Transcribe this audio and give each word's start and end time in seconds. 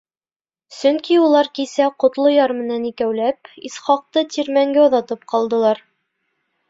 Сөнки 0.75 1.17
улар 1.25 1.49
кисә 1.59 1.89
Ҡотлояр 2.03 2.53
менән 2.61 2.87
икәүләп 2.91 3.53
Исхаҡты 3.71 4.25
тирмәнгә 4.37 4.87
оҙатып 4.87 5.29
ҡалдылар. 5.35 5.85